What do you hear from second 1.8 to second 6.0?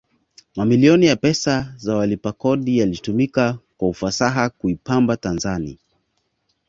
walipa kodi yalitumika kwa ufasaha kuipamba tanzani